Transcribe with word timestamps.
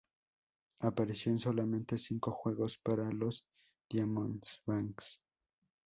Apareció 0.79 1.31
en 1.31 1.37
solamente 1.37 1.99
cinco 1.99 2.31
juegos 2.31 2.79
para 2.79 3.11
los 3.11 3.45
Diamondbacks. 3.87 5.21